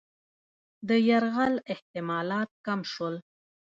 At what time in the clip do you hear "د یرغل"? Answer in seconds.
0.87-1.55